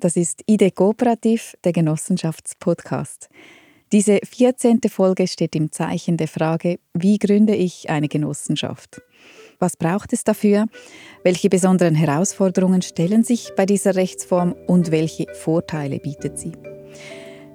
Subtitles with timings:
[0.00, 3.28] Das ist ID Kooperativ, der Genossenschaftspodcast.
[3.90, 4.80] Diese 14.
[4.88, 9.02] Folge steht im Zeichen der Frage, wie gründe ich eine Genossenschaft?
[9.58, 10.66] Was braucht es dafür?
[11.24, 16.52] Welche besonderen Herausforderungen stellen sich bei dieser Rechtsform und welche Vorteile bietet sie?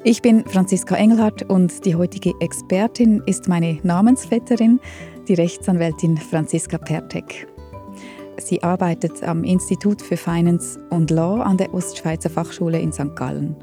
[0.03, 4.81] Ich bin Franziska Engelhardt und die heutige Expertin ist meine Namensvetterin,
[5.29, 7.47] die Rechtsanwältin Franziska Pertek.
[8.45, 13.15] Sie arbeitet am Institut für Finance und Law an der Ostschweizer Fachschule in St.
[13.15, 13.55] Gallen.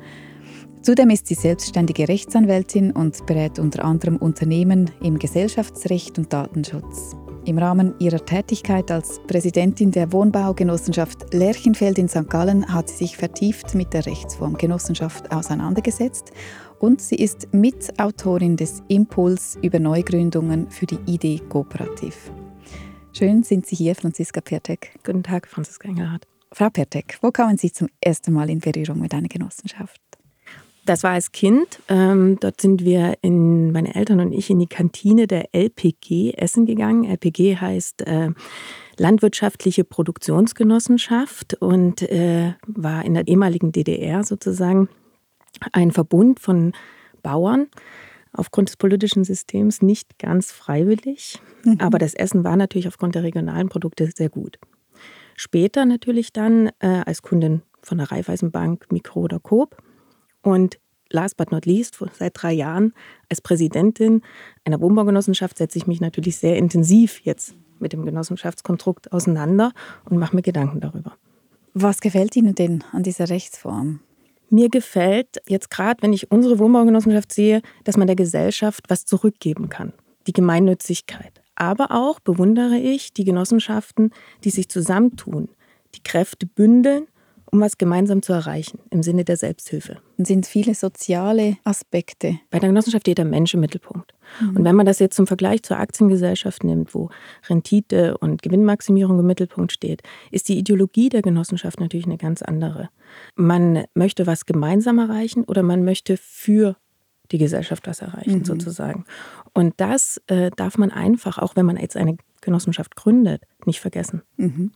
[0.80, 7.14] Zudem ist sie selbstständige Rechtsanwältin und berät unter anderem Unternehmen im Gesellschaftsrecht und Datenschutz.
[7.44, 12.30] Im Rahmen ihrer Tätigkeit als Präsidentin der Wohnbaugenossenschaft Lerchenfeld in St.
[12.30, 16.32] Gallen hat sie sich vertieft mit der Rechtsform Genossenschaft auseinandergesetzt
[16.78, 22.30] und sie ist Mitautorin des Impuls über Neugründungen für die Idee Kooperativ.
[23.20, 24.92] Schön sind Sie hier, Franziska Pertek.
[25.04, 26.26] Guten Tag, Franziska Engelhardt.
[26.52, 30.00] Frau Pertek, wo kamen Sie zum ersten Mal in Berührung mit einer Genossenschaft?
[30.86, 31.80] Das war als Kind.
[31.90, 36.64] Ähm, dort sind wir, in, meine Eltern und ich, in die Kantine der LPG essen
[36.64, 37.04] gegangen.
[37.04, 38.30] LPG heißt äh,
[38.96, 44.88] Landwirtschaftliche Produktionsgenossenschaft und äh, war in der ehemaligen DDR sozusagen
[45.72, 46.72] ein Verbund von
[47.22, 47.66] Bauern
[48.32, 51.40] aufgrund des politischen Systems nicht ganz freiwillig.
[51.64, 51.78] Mhm.
[51.80, 54.58] Aber das Essen war natürlich aufgrund der regionalen Produkte sehr gut.
[55.36, 59.76] Später natürlich dann äh, als Kundin von der Raiffeisenbank, Mikro oder Coop.
[60.42, 60.78] Und
[61.10, 62.92] last but not least, seit drei Jahren
[63.28, 64.22] als Präsidentin
[64.64, 69.72] einer Wohnbaugenossenschaft setze ich mich natürlich sehr intensiv jetzt mit dem Genossenschaftskonstrukt auseinander
[70.04, 71.16] und mache mir Gedanken darüber.
[71.72, 74.00] Was gefällt Ihnen denn an dieser Rechtsform?
[74.50, 79.68] Mir gefällt jetzt gerade, wenn ich unsere Wohnbaugenossenschaft sehe, dass man der Gesellschaft was zurückgeben
[79.68, 79.92] kann.
[80.26, 81.40] Die Gemeinnützigkeit.
[81.54, 85.48] Aber auch bewundere ich die Genossenschaften, die sich zusammentun,
[85.94, 87.06] die Kräfte bündeln
[87.52, 89.98] um was gemeinsam zu erreichen, im Sinne der Selbsthilfe.
[90.16, 92.38] Und sind viele soziale Aspekte.
[92.50, 94.14] Bei der Genossenschaft steht der Mensch im Mittelpunkt.
[94.40, 94.56] Mhm.
[94.56, 97.10] Und wenn man das jetzt zum Vergleich zur Aktiengesellschaft nimmt, wo
[97.48, 102.90] Rendite und Gewinnmaximierung im Mittelpunkt steht, ist die Ideologie der Genossenschaft natürlich eine ganz andere.
[103.34, 106.76] Man möchte was gemeinsam erreichen oder man möchte für
[107.32, 108.44] die Gesellschaft was erreichen, mhm.
[108.44, 109.04] sozusagen.
[109.54, 114.22] Und das äh, darf man einfach, auch wenn man jetzt eine Genossenschaft gründet, nicht vergessen.
[114.36, 114.72] Mhm.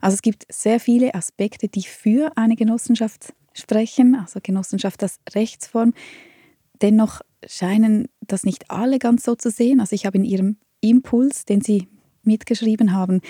[0.00, 5.94] Also es gibt sehr viele Aspekte, die für eine Genossenschaft sprechen, also Genossenschaft als Rechtsform.
[6.80, 9.80] Dennoch scheinen das nicht alle ganz so zu sehen.
[9.80, 11.88] Also ich habe in Ihrem Impuls, den Sie
[12.22, 13.20] mitgeschrieben haben,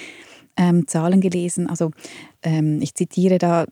[0.56, 1.68] ähm, Zahlen gelesen.
[1.68, 1.90] Also
[2.42, 3.66] ähm, ich zitiere da,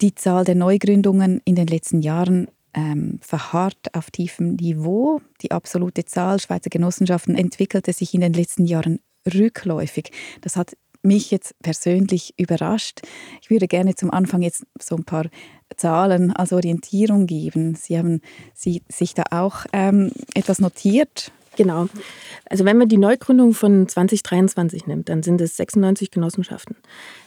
[0.00, 5.20] die Zahl der Neugründungen in den letzten Jahren ähm, verharrt auf tiefem Niveau.
[5.42, 10.10] Die absolute Zahl Schweizer Genossenschaften entwickelte sich in den letzten Jahren rückläufig.
[10.40, 13.00] Das hat mich jetzt persönlich überrascht.
[13.42, 15.26] Ich würde gerne zum Anfang jetzt so ein paar
[15.76, 17.74] Zahlen als Orientierung geben.
[17.74, 18.20] Sie haben
[18.54, 21.32] sich da auch ähm, etwas notiert.
[21.56, 21.88] Genau.
[22.48, 26.76] Also wenn man die Neugründung von 2023 nimmt, dann sind es 96 Genossenschaften.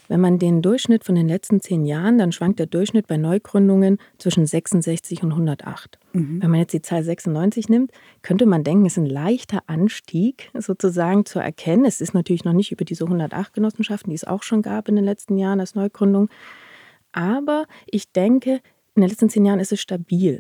[0.08, 3.98] Wenn man den Durchschnitt von den letzten zehn Jahren, dann schwankt der Durchschnitt bei Neugründungen
[4.20, 5.98] zwischen 66 und 108.
[6.14, 6.42] Mhm.
[6.42, 7.92] Wenn man jetzt die Zahl 96 nimmt,
[8.22, 11.86] könnte man denken, es ist ein leichter Anstieg sozusagen zu erkennen.
[11.86, 14.96] Es ist natürlich noch nicht über diese 108 Genossenschaften, die es auch schon gab in
[14.96, 16.30] den letzten Jahren als Neugründung.
[17.12, 18.62] Aber ich denke,
[18.96, 20.40] in den letzten zehn Jahren ist es stabil.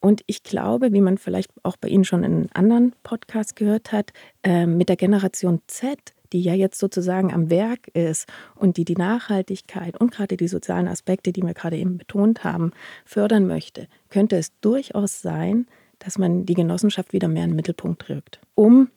[0.00, 4.12] Und ich glaube, wie man vielleicht auch bei Ihnen schon in anderen Podcasts gehört hat,
[4.42, 5.98] äh, mit der Generation Z,
[6.32, 10.88] die ja jetzt sozusagen am Werk ist und die die Nachhaltigkeit und gerade die sozialen
[10.88, 12.72] Aspekte, die wir gerade eben betont haben,
[13.04, 15.66] fördern möchte, könnte es durchaus sein,
[15.98, 18.90] dass man die Genossenschaft wieder mehr in den Mittelpunkt rückt, um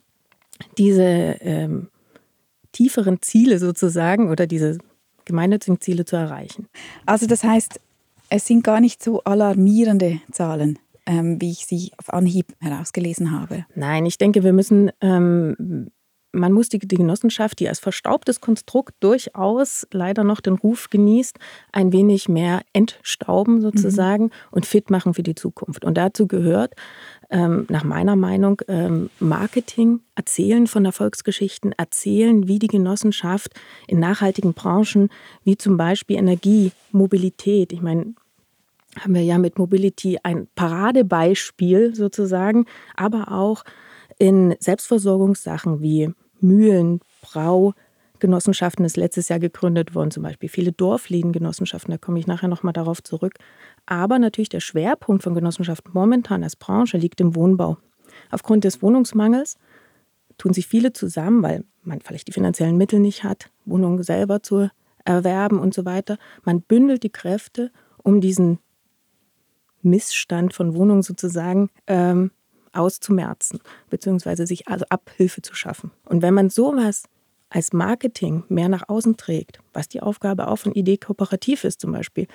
[0.78, 1.88] diese ähm,
[2.73, 4.78] tieferen Ziele sozusagen oder diese
[5.25, 6.68] gemeinnützigen Ziele zu erreichen.
[7.06, 7.79] Also das heißt,
[8.29, 10.79] es sind gar nicht so alarmierende Zahlen,
[11.12, 13.66] ähm, wie ich sie auf Anhieb herausgelesen habe.
[13.76, 15.92] Nein, ich denke, wir müssen, ähm,
[16.32, 21.38] man muss die, die, Genossenschaft, die als verstaubtes Konstrukt durchaus leider noch den Ruf genießt,
[21.74, 24.31] ein wenig mehr entstauben sozusagen mhm.
[24.52, 25.84] und fit machen für die Zukunft.
[25.84, 26.75] Und dazu gehört
[27.30, 33.52] ähm, nach meiner Meinung ähm, Marketing, Erzählen von Erfolgsgeschichten, Erzählen, wie die Genossenschaft
[33.88, 35.10] in nachhaltigen Branchen,
[35.44, 38.14] wie zum Beispiel Energie, Mobilität, ich meine,
[39.00, 42.66] haben wir ja mit Mobility ein Paradebeispiel sozusagen,
[42.96, 43.64] aber auch
[44.18, 47.74] in Selbstversorgungssachen wie Mühlen, Brau,
[48.20, 52.74] Genossenschaften ist letztes Jahr gegründet worden, zum Beispiel viele Dorflädengenossenschaften, da komme ich nachher nochmal
[52.74, 53.34] darauf zurück.
[53.88, 57.78] Aber natürlich der Schwerpunkt von Genossenschaften momentan als Branche liegt im Wohnbau.
[58.30, 59.58] Aufgrund des Wohnungsmangels
[60.38, 64.70] tun sich viele zusammen, weil man vielleicht die finanziellen Mittel nicht hat, Wohnungen selber zu
[65.04, 66.18] erwerben und so weiter.
[66.44, 67.72] Man bündelt die Kräfte
[68.04, 68.60] um diesen
[69.83, 72.31] Missstand von Wohnungen sozusagen ähm,
[72.74, 75.92] auszumerzen, beziehungsweise sich also Abhilfe zu schaffen.
[76.06, 77.04] Und wenn man sowas
[77.50, 81.92] als Marketing mehr nach außen trägt, was die Aufgabe auch von Idee Kooperativ ist zum
[81.92, 82.28] Beispiel,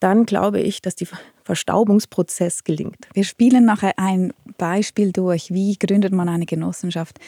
[0.00, 1.08] dann glaube ich, dass der
[1.44, 3.08] Verstaubungsprozess gelingt.
[3.14, 7.18] Wir spielen nachher ein Beispiel durch, wie gründet man eine Genossenschaft.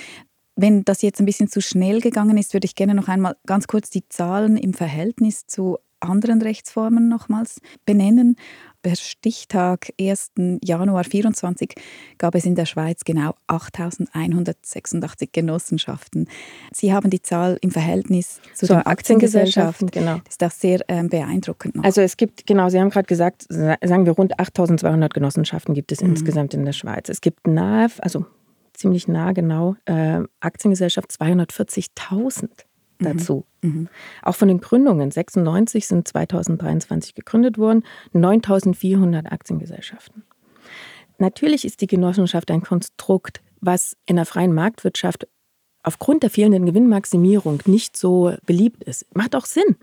[0.56, 3.68] Wenn das jetzt ein bisschen zu schnell gegangen ist, würde ich gerne noch einmal ganz
[3.68, 8.36] kurz die Zahlen im Verhältnis zu anderen Rechtsformen nochmals benennen.
[8.82, 10.30] Per Stichtag 1.
[10.62, 11.74] Januar 2024
[12.16, 16.28] gab es in der Schweiz genau 8.186 Genossenschaften.
[16.72, 19.90] Sie haben die Zahl im Verhältnis zu so, den Aktiengesellschaften.
[19.90, 20.20] Genau.
[20.24, 21.74] Das ist auch sehr ähm, beeindruckend.
[21.74, 21.84] Noch.
[21.84, 26.00] Also es gibt, genau, Sie haben gerade gesagt, sagen wir rund 8.200 Genossenschaften gibt es
[26.00, 26.10] mhm.
[26.10, 27.08] insgesamt in der Schweiz.
[27.08, 28.26] Es gibt nahe, also
[28.74, 32.48] ziemlich nah genau, äh, Aktiengesellschaft 240.000
[32.98, 33.44] dazu.
[33.62, 33.70] Mhm.
[33.70, 33.88] mhm.
[34.22, 40.24] Auch von den Gründungen, 96 sind 2023 gegründet worden, 9400 Aktiengesellschaften.
[41.18, 45.26] Natürlich ist die Genossenschaft ein Konstrukt, was in der freien Marktwirtschaft
[45.82, 49.06] aufgrund der fehlenden Gewinnmaximierung nicht so beliebt ist.
[49.14, 49.76] Macht auch Sinn.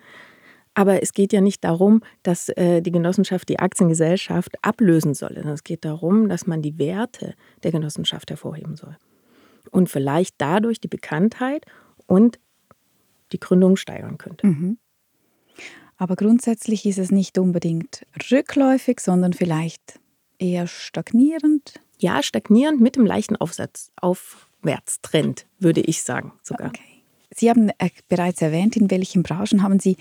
[0.75, 5.31] Aber es geht ja nicht darum, dass äh, die Genossenschaft die Aktiengesellschaft ablösen soll.
[5.31, 7.33] Es geht darum, dass man die Werte
[7.63, 8.97] der Genossenschaft hervorheben soll.
[9.71, 11.65] Und vielleicht dadurch die Bekanntheit
[12.07, 12.39] und
[13.35, 14.47] die Gründung steigern könnte.
[14.47, 14.77] Mhm.
[15.97, 19.99] Aber grundsätzlich ist es nicht unbedingt rückläufig, sondern vielleicht
[20.39, 21.79] eher stagnierend.
[21.97, 26.67] Ja, stagnierend mit dem leichten Aufsatz, Aufwärtstrend, würde ich sagen sogar.
[26.67, 26.81] Okay.
[27.33, 29.97] Sie haben äh, bereits erwähnt, in welchen Branchen haben Sie,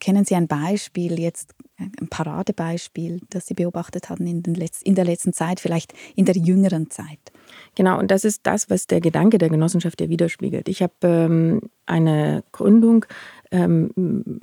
[0.00, 5.04] kennen Sie ein Beispiel, jetzt ein Paradebeispiel, das Sie beobachtet haben in, Letz-, in der
[5.04, 7.32] letzten Zeit, vielleicht in der jüngeren Zeit?
[7.74, 10.68] Genau, und das ist das, was der Gedanke der Genossenschaft ja widerspiegelt.
[10.68, 13.06] Ich habe ähm, eine Gründung
[13.50, 13.90] ähm,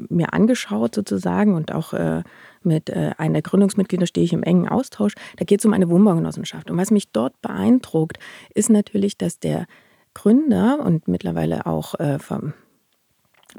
[0.10, 2.24] mir angeschaut sozusagen und auch äh,
[2.64, 5.14] mit äh, einer der Gründungsmitglieder stehe ich im engen Austausch.
[5.38, 6.72] Da geht es um eine Wohnbaugenossenschaft.
[6.72, 8.18] Und was mich dort beeindruckt,
[8.56, 9.68] ist natürlich, dass der
[10.16, 12.54] Gründer und mittlerweile auch äh, vom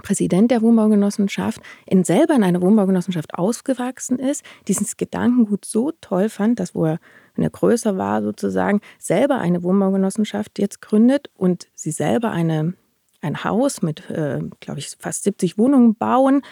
[0.02, 6.60] Präsident der Wohnbaugenossenschaft, in selber in einer Wohnbaugenossenschaft ausgewachsen ist, dieses Gedankengut so toll fand,
[6.60, 6.98] dass wo er,
[7.40, 12.74] wenn er größer war sozusagen, selber eine Wohnbaugenossenschaft jetzt gründet und sie selber eine,
[13.22, 16.42] ein Haus mit, äh, glaube ich, fast 70 Wohnungen bauen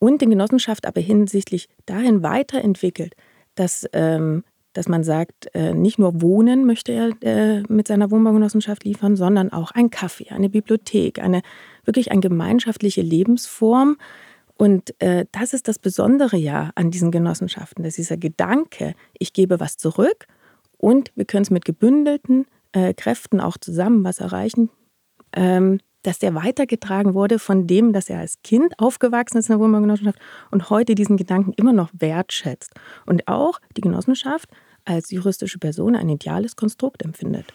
[0.00, 3.14] und die Genossenschaft aber hinsichtlich dahin weiterentwickelt,
[3.54, 4.42] dass ähm,
[4.72, 9.50] dass man sagt, äh, nicht nur Wohnen möchte er äh, mit seiner Wohnbaugenossenschaft liefern, sondern
[9.50, 11.40] auch ein Kaffee, eine Bibliothek, eine
[11.86, 13.96] wirklich eine gemeinschaftliche Lebensform.
[14.56, 19.60] Und äh, das ist das Besondere ja an diesen Genossenschaften, dass dieser Gedanke, ich gebe
[19.60, 20.26] was zurück
[20.78, 22.46] und wir können es mit gebündelten
[22.96, 24.68] Kräften auch zusammen was erreichen,
[25.32, 29.60] ähm, dass der weitergetragen wurde von dem, dass er als Kind aufgewachsen ist in der
[29.60, 30.18] Wohnbaugenossenschaft
[30.50, 32.74] und heute diesen Gedanken immer noch wertschätzt.
[33.06, 34.48] Und auch die Genossenschaft
[34.84, 37.52] als juristische Person ein ideales Konstrukt empfindet.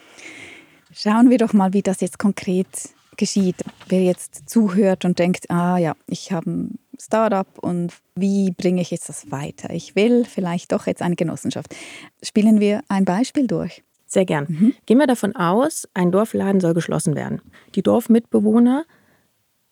[0.91, 2.67] Schauen wir doch mal, wie das jetzt konkret
[3.15, 3.63] geschieht.
[3.87, 6.67] Wer jetzt zuhört und denkt, ah ja, ich habe
[7.01, 9.71] Startup und wie bringe ich jetzt das weiter?
[9.71, 11.75] Ich will vielleicht doch jetzt eine Genossenschaft.
[12.21, 13.83] Spielen wir ein Beispiel durch.
[14.05, 14.45] Sehr gern.
[14.49, 14.73] Mhm.
[14.85, 17.41] Gehen wir davon aus, ein Dorfladen soll geschlossen werden.
[17.75, 18.85] Die Dorfmitbewohner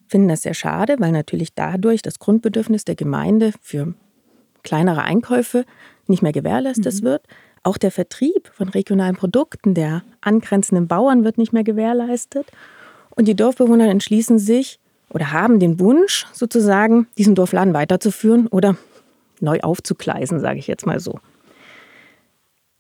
[0.07, 3.93] finden das sehr schade, weil natürlich dadurch das Grundbedürfnis der Gemeinde für
[4.63, 5.65] kleinere Einkäufe
[6.07, 7.05] nicht mehr gewährleistet mhm.
[7.05, 7.27] wird.
[7.63, 12.47] Auch der Vertrieb von regionalen Produkten der angrenzenden Bauern wird nicht mehr gewährleistet.
[13.15, 18.78] Und die Dorfbewohner entschließen sich oder haben den Wunsch, sozusagen diesen Dorfladen weiterzuführen oder
[19.39, 21.19] neu aufzugleisen, sage ich jetzt mal so.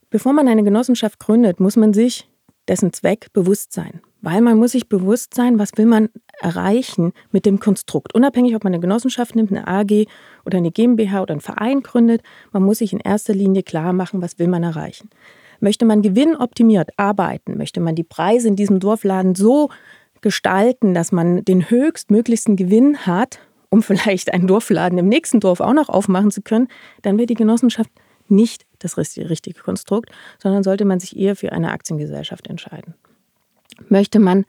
[0.09, 2.27] Bevor man eine Genossenschaft gründet, muss man sich
[2.67, 4.01] dessen Zweck bewusst sein.
[4.21, 6.09] Weil man muss sich bewusst sein, was will man
[6.41, 8.13] erreichen mit dem Konstrukt.
[8.13, 10.07] Unabhängig, ob man eine Genossenschaft nimmt, eine AG
[10.45, 12.21] oder eine GmbH oder einen Verein gründet,
[12.51, 15.09] man muss sich in erster Linie klar machen, was will man erreichen.
[15.61, 17.57] Möchte man gewinnoptimiert arbeiten?
[17.57, 19.69] Möchte man die Preise in diesem Dorfladen so
[20.21, 25.73] gestalten, dass man den höchstmöglichsten Gewinn hat, um vielleicht einen Dorfladen im nächsten Dorf auch
[25.73, 26.67] noch aufmachen zu können?
[27.01, 27.91] Dann wird die Genossenschaft
[28.27, 32.93] nicht das richtige Konstrukt, sondern sollte man sich eher für eine Aktiengesellschaft entscheiden.
[33.87, 34.45] Möchte man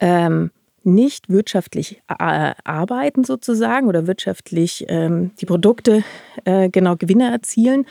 [0.00, 0.50] ähm,
[0.82, 6.02] nicht wirtschaftlich äh, arbeiten sozusagen oder wirtschaftlich ähm, die Produkte
[6.44, 7.86] äh, genau Gewinne erzielen,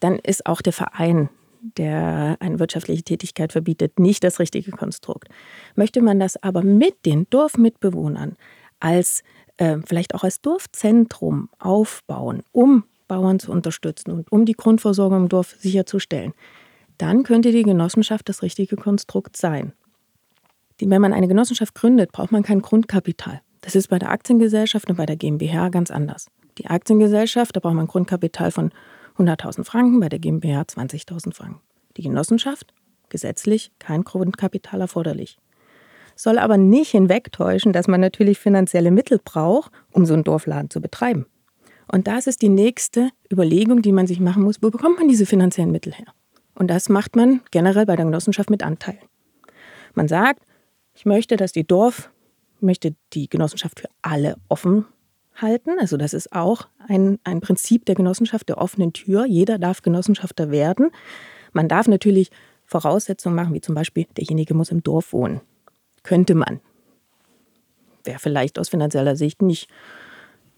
[0.00, 1.28] dann ist auch der Verein,
[1.60, 5.28] der eine wirtschaftliche Tätigkeit verbietet, nicht das richtige Konstrukt.
[5.74, 8.36] Möchte man das aber mit den Dorfmitbewohnern
[8.80, 9.22] als
[9.56, 15.28] äh, vielleicht auch als Dorfzentrum aufbauen, um Bauern zu unterstützen und um die Grundversorgung im
[15.28, 16.34] Dorf sicherzustellen,
[16.98, 19.72] dann könnte die Genossenschaft das richtige Konstrukt sein.
[20.80, 23.40] Wenn man eine Genossenschaft gründet, braucht man kein Grundkapital.
[23.62, 26.26] Das ist bei der Aktiengesellschaft und bei der GmbH ganz anders.
[26.58, 28.70] Die Aktiengesellschaft, da braucht man Grundkapital von
[29.18, 31.60] 100.000 Franken, bei der GmbH 20.000 Franken.
[31.96, 32.72] Die Genossenschaft,
[33.08, 35.38] gesetzlich kein Grundkapital erforderlich.
[36.14, 40.80] Soll aber nicht hinwegtäuschen, dass man natürlich finanzielle Mittel braucht, um so einen Dorfladen zu
[40.80, 41.26] betreiben.
[41.90, 44.62] Und das ist die nächste Überlegung, die man sich machen muss.
[44.62, 46.12] Wo bekommt man diese finanziellen Mittel her?
[46.54, 48.98] Und das macht man generell bei der Genossenschaft mit Anteilen.
[49.94, 50.42] Man sagt,
[50.94, 52.10] ich möchte, dass die Dorf,
[52.60, 54.84] möchte die Genossenschaft für alle offen
[55.40, 55.78] halten.
[55.80, 59.26] Also das ist auch ein, ein Prinzip der Genossenschaft der offenen Tür.
[59.26, 60.90] Jeder darf Genossenschafter werden.
[61.52, 62.30] Man darf natürlich
[62.64, 65.40] Voraussetzungen machen, wie zum Beispiel, derjenige muss im Dorf wohnen.
[66.02, 66.60] Könnte man.
[68.04, 69.68] Wäre vielleicht aus finanzieller Sicht nicht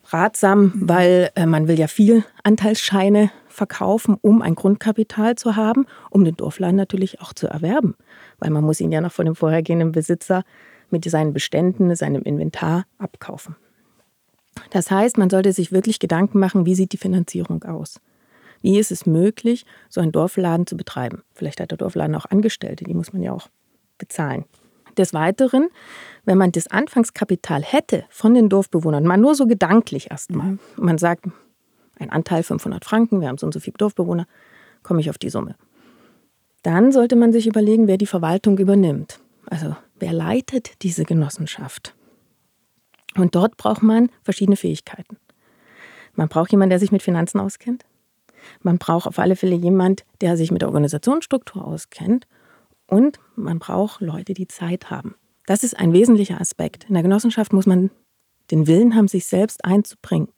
[0.07, 6.25] ratsam, weil äh, man will ja viel Anteilsscheine verkaufen, um ein Grundkapital zu haben, um
[6.25, 7.95] den Dorfladen natürlich auch zu erwerben.
[8.39, 10.43] Weil man muss ihn ja noch von dem vorhergehenden Besitzer
[10.91, 13.57] mit seinen Beständen, seinem Inventar abkaufen.
[14.71, 18.01] Das heißt, man sollte sich wirklich Gedanken machen, wie sieht die Finanzierung aus?
[18.63, 21.23] Wie ist es möglich, so einen Dorfladen zu betreiben?
[21.33, 23.49] Vielleicht hat der Dorfladen auch Angestellte, die muss man ja auch
[23.99, 24.45] bezahlen.
[24.99, 25.69] Des Weiteren,
[26.25, 30.59] wenn man das Anfangskapital hätte von den Dorfbewohnern, mal nur so gedanklich erstmal, mhm.
[30.77, 31.27] man sagt,
[31.99, 34.27] ein Anteil 500 Franken, wir haben so und so viele Dorfbewohner,
[34.83, 35.55] komme ich auf die Summe.
[36.63, 39.21] Dann sollte man sich überlegen, wer die Verwaltung übernimmt.
[39.47, 41.95] Also wer leitet diese Genossenschaft?
[43.17, 45.17] Und dort braucht man verschiedene Fähigkeiten.
[46.15, 47.85] Man braucht jemanden, der sich mit Finanzen auskennt.
[48.63, 52.27] Man braucht auf alle Fälle jemanden, der sich mit der Organisationsstruktur auskennt.
[52.87, 55.15] Und man braucht Leute, die Zeit haben.
[55.47, 56.85] Das ist ein wesentlicher Aspekt.
[56.89, 57.91] In der Genossenschaft muss man
[58.51, 60.29] den Willen haben, sich selbst einzubringen.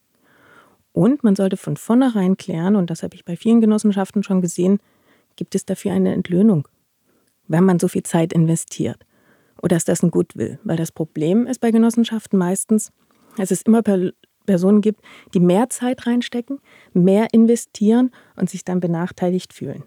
[0.93, 4.79] Und man sollte von vornherein klären, und das habe ich bei vielen Genossenschaften schon gesehen,
[5.37, 6.69] gibt es dafür eine Entlöhnung,
[7.49, 9.05] wenn man so viel Zeit investiert.
[9.63, 10.59] Oder ist das ein Gutwill?
[10.65, 12.91] Weil das Problem ist bei Genossenschaften meistens,
[13.37, 13.83] dass es immer
[14.45, 15.01] Personen gibt,
[15.35, 16.61] die mehr Zeit reinstecken,
[16.93, 19.85] mehr investieren und sich dann benachteiligt fühlen.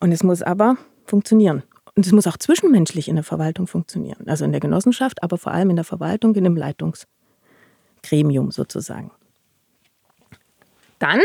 [0.00, 1.62] Und es muss aber funktionieren.
[1.94, 4.26] Und es muss auch zwischenmenschlich in der Verwaltung funktionieren.
[4.26, 9.10] Also in der Genossenschaft, aber vor allem in der Verwaltung, in dem Leitungsgremium sozusagen.
[10.98, 11.20] Dann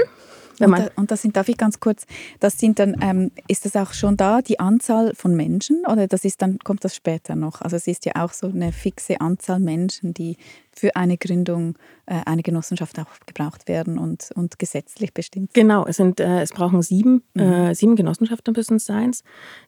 [0.59, 2.05] und, da, und, das sind, darf ich ganz kurz,
[2.39, 6.25] das sind dann, ähm, ist das auch schon da, die Anzahl von Menschen oder das
[6.25, 7.61] ist dann, kommt das später noch?
[7.61, 10.37] Also es ist ja auch so eine fixe Anzahl Menschen, die
[10.75, 15.53] für eine Gründung äh, eine Genossenschaft auch gebraucht werden und, und gesetzlich bestimmt.
[15.53, 17.41] Genau, es, sind, äh, es brauchen sieben, mhm.
[17.41, 19.11] äh, sieben Genossenschaften müssen es sein.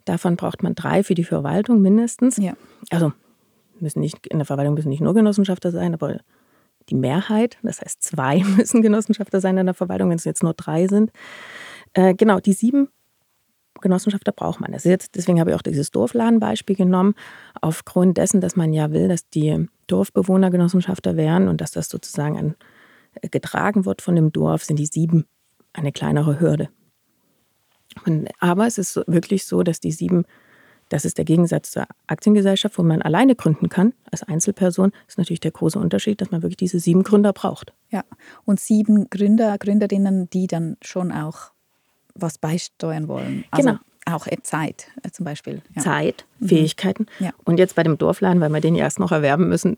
[0.06, 2.38] Davon braucht man drei für die Verwaltung mindestens.
[2.38, 2.54] Ja.
[2.89, 3.13] Also
[3.80, 6.20] müssen nicht, in der Verwaltung müssen nicht nur Genossenschafter sein, aber
[6.89, 10.54] die Mehrheit, das heißt zwei müssen Genossenschafter sein in der Verwaltung, wenn es jetzt nur
[10.54, 11.12] drei sind.
[11.94, 12.89] Äh, genau, die sieben
[13.82, 14.72] Genossenschafter braucht man.
[14.72, 17.13] Das jetzt, deswegen habe ich auch dieses Dorfladenbeispiel genommen,
[17.62, 22.38] aufgrund dessen, dass man ja will, dass die Dorfbewohner Genossenschafter werden und dass das sozusagen
[22.38, 22.56] an,
[23.22, 25.25] äh, getragen wird von dem Dorf, sind die sieben
[25.74, 26.70] eine kleinere Hürde.
[28.06, 30.25] Und, aber es ist wirklich so, dass die sieben
[30.89, 34.92] das ist der Gegensatz zur Aktiengesellschaft, wo man alleine gründen kann, als Einzelperson.
[34.92, 37.74] Das ist natürlich der große Unterschied, dass man wirklich diese sieben Gründer braucht.
[37.89, 38.04] Ja,
[38.46, 41.51] und sieben Gründer, Gründerinnen, die dann schon auch
[42.13, 43.46] was beisteuern wollen.
[43.51, 43.80] Also genau.
[44.08, 45.63] Auch Zeit äh, zum Beispiel.
[45.75, 45.82] Ja.
[45.82, 46.48] Zeit, mhm.
[46.48, 47.08] Fähigkeiten.
[47.20, 47.32] Ja.
[47.44, 49.77] Und jetzt bei dem Dorfladen, weil wir den erst noch erwerben müssen,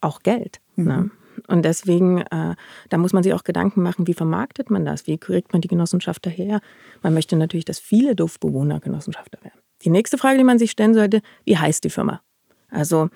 [0.00, 0.60] auch Geld.
[0.76, 0.84] Mhm.
[0.84, 1.10] Ne?
[1.48, 2.54] Und deswegen, äh,
[2.88, 5.08] da muss man sich auch Gedanken machen, wie vermarktet man das?
[5.08, 6.60] Wie kriegt man die Genossenschaft daher?
[7.02, 9.58] Man möchte natürlich, dass viele Dorfbewohner Genossenschafter werden.
[9.84, 12.20] Die nächste Frage, die man sich stellen sollte, wie heißt die Firma?
[12.70, 13.08] Also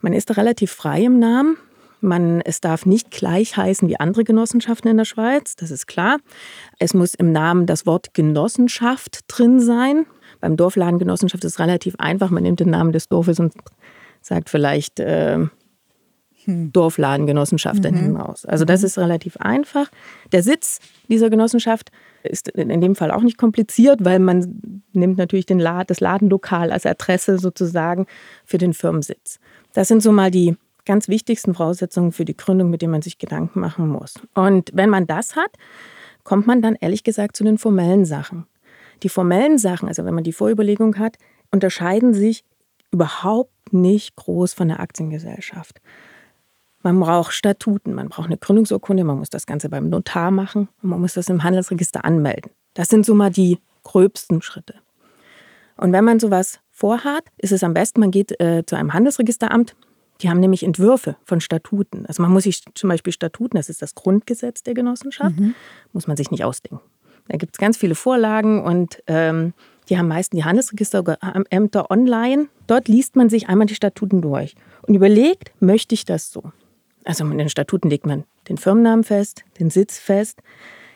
[0.00, 1.56] man ist da relativ frei im Namen.
[2.00, 6.18] Man, es darf nicht gleich heißen wie andere Genossenschaften in der Schweiz, das ist klar.
[6.78, 10.06] Es muss im Namen das Wort Genossenschaft drin sein.
[10.40, 12.30] Beim Dorfladen Genossenschaft ist es relativ einfach.
[12.30, 13.52] Man nimmt den Namen des Dorfes und
[14.20, 15.46] sagt vielleicht äh,
[16.48, 16.72] hm.
[16.72, 17.94] Dorfladengenossenschaft mhm.
[17.94, 18.46] hinten raus.
[18.46, 18.86] Also das mhm.
[18.86, 19.90] ist relativ einfach.
[20.32, 21.90] Der Sitz dieser Genossenschaft
[22.22, 26.72] ist in dem Fall auch nicht kompliziert, weil man nimmt natürlich den Laden, das Ladenlokal
[26.72, 28.06] als Adresse sozusagen
[28.46, 29.38] für den Firmensitz.
[29.74, 33.18] Das sind so mal die ganz wichtigsten Voraussetzungen für die Gründung, mit denen man sich
[33.18, 34.14] Gedanken machen muss.
[34.34, 35.50] Und wenn man das hat,
[36.24, 38.46] kommt man dann ehrlich gesagt zu den formellen Sachen.
[39.02, 41.18] Die formellen Sachen, also wenn man die Vorüberlegung hat,
[41.50, 42.42] unterscheiden sich
[42.90, 45.80] überhaupt nicht groß von der Aktiengesellschaft.
[46.82, 50.90] Man braucht Statuten, man braucht eine Gründungsurkunde, man muss das Ganze beim Notar machen und
[50.90, 52.52] man muss das im Handelsregister anmelden.
[52.74, 54.74] Das sind so mal die gröbsten Schritte.
[55.76, 59.74] Und wenn man sowas vorhat, ist es am besten, man geht äh, zu einem Handelsregisteramt.
[60.20, 62.06] Die haben nämlich Entwürfe von Statuten.
[62.06, 65.54] Also man muss sich zum Beispiel Statuten, das ist das Grundgesetz der Genossenschaft, mhm.
[65.92, 66.80] muss man sich nicht ausdenken.
[67.28, 69.52] Da gibt es ganz viele Vorlagen und ähm,
[69.88, 72.48] die haben meistens die Handelsregisterämter online.
[72.66, 76.52] Dort liest man sich einmal die Statuten durch und überlegt, möchte ich das so?
[77.04, 80.40] Also in den Statuten legt man den Firmennamen fest, den Sitz fest,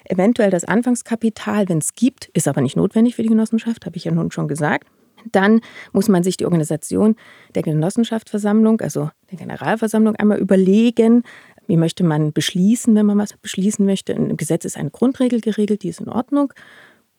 [0.05, 4.05] eventuell das Anfangskapital, wenn es gibt, ist aber nicht notwendig für die Genossenschaft, habe ich
[4.05, 4.89] ja nun schon gesagt.
[5.31, 5.61] Dann
[5.93, 7.17] muss man sich die Organisation
[7.55, 11.23] der Genossenschaftsversammlung, also der Generalversammlung, einmal überlegen.
[11.67, 14.13] Wie möchte man beschließen, wenn man was beschließen möchte?
[14.13, 16.53] Im Gesetz ist eine Grundregel geregelt, die ist in Ordnung.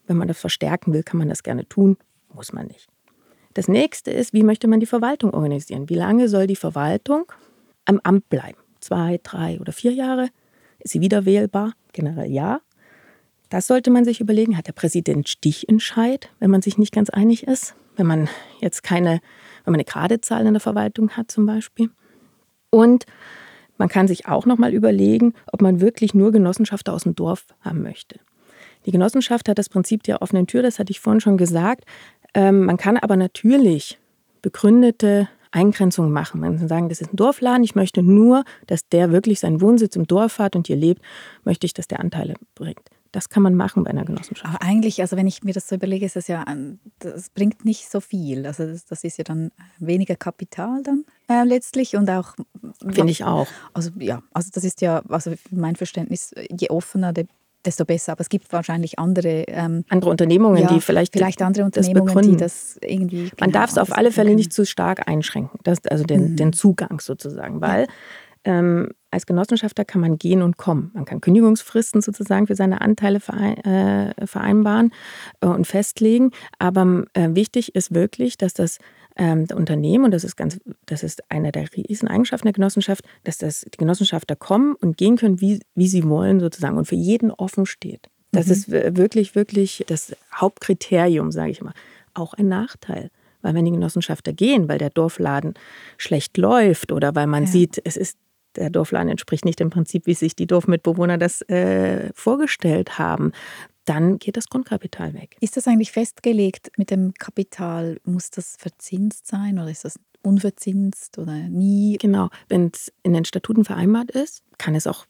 [0.05, 1.97] Wenn man das verstärken will, kann man das gerne tun,
[2.33, 2.89] muss man nicht.
[3.53, 5.87] Das nächste ist, wie möchte man die Verwaltung organisieren?
[5.89, 7.31] Wie lange soll die Verwaltung
[7.85, 8.57] am Amt bleiben?
[8.83, 10.27] Zwei, drei oder vier Jahre?
[10.79, 11.71] Ist sie wieder wählbar?
[11.93, 12.59] Generell ja.
[13.47, 14.57] Das sollte man sich überlegen.
[14.57, 17.75] Hat der Präsident Stichentscheid, wenn man sich nicht ganz einig ist?
[17.95, 18.27] Wenn man
[18.59, 19.21] jetzt keine,
[19.63, 21.91] wenn man eine gerade Zahl in der Verwaltung hat zum Beispiel.
[22.71, 23.05] Und
[23.77, 27.45] man kann sich auch noch mal überlegen, ob man wirklich nur Genossenschafter aus dem Dorf
[27.61, 28.19] haben möchte.
[28.85, 31.85] Die Genossenschaft hat das Prinzip der offenen Tür, das hatte ich vorhin schon gesagt.
[32.33, 33.97] Ähm, man kann aber natürlich
[34.41, 36.41] begründete Eingrenzungen machen.
[36.41, 39.95] Man kann sagen, das ist ein Dorfladen, ich möchte nur, dass der wirklich seinen Wohnsitz
[39.95, 41.01] im Dorf hat und hier lebt,
[41.43, 42.89] möchte ich, dass der Anteile bringt.
[43.11, 44.55] Das kann man machen bei einer Genossenschaft.
[44.55, 46.43] Aber eigentlich, also wenn ich mir das so überlege, ist das ja,
[46.97, 48.47] das bringt nicht so viel.
[48.47, 52.33] Also das, das ist ja dann weniger Kapital dann äh, letztlich und auch.
[52.81, 53.45] Finde ich auch.
[53.73, 57.13] Also ja, also das ist ja, also mein Verständnis, je offener,
[57.65, 58.13] desto besser.
[58.13, 62.25] Aber es gibt wahrscheinlich andere ähm, andere Unternehmungen, ja, die vielleicht vielleicht andere Unternehmungen, das
[62.25, 63.31] die das irgendwie.
[63.39, 66.35] Man genau darf es auf alle Fälle nicht zu stark einschränken, das, also den, mhm.
[66.35, 67.87] den Zugang sozusagen, weil
[68.45, 68.59] ja.
[68.59, 70.91] ähm, als Genossenschafter kann man gehen und kommen.
[70.93, 74.91] Man kann Kündigungsfristen sozusagen für seine Anteile äh, vereinbaren
[75.41, 76.31] äh, und festlegen.
[76.57, 78.79] Aber äh, wichtig ist wirklich, dass das
[79.15, 83.61] ähm, Unternehmen, und das ist ganz, das ist eine der Rieseneigenschaften der Genossenschaft, dass das,
[83.61, 87.65] die Genossenschafter kommen und gehen können, wie, wie sie wollen sozusagen und für jeden offen
[87.65, 88.09] steht.
[88.31, 88.51] Das mhm.
[88.51, 91.73] ist wirklich, wirklich das Hauptkriterium, sage ich mal.
[92.13, 93.09] Auch ein Nachteil.
[93.41, 95.53] Weil wenn die Genossenschafter gehen, weil der Dorfladen
[95.97, 97.49] schlecht läuft oder weil man ja.
[97.49, 98.17] sieht, es ist
[98.55, 103.31] der Dorfladen entspricht nicht dem Prinzip, wie sich die Dorfmitbewohner das äh, vorgestellt haben,
[103.85, 105.37] dann geht das Grundkapital weg.
[105.41, 107.99] Ist das eigentlich festgelegt mit dem Kapital?
[108.03, 111.97] Muss das verzinst sein oder ist das unverzinst oder nie?
[111.99, 115.05] Genau, wenn es in den Statuten vereinbart ist, kann es auch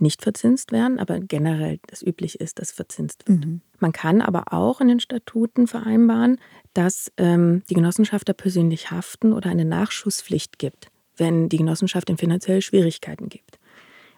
[0.00, 3.44] nicht verzinst werden, aber generell das üblich ist, dass verzinst wird.
[3.44, 3.62] Mhm.
[3.80, 6.38] Man kann aber auch in den Statuten vereinbaren,
[6.72, 12.62] dass ähm, die Genossenschafter persönlich haften oder eine Nachschusspflicht gibt wenn die Genossenschaft in finanzielle
[12.62, 13.58] Schwierigkeiten gibt.